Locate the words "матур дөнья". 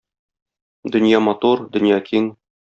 1.27-2.03